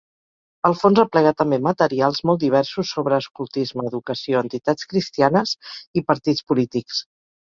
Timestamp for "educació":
3.91-4.41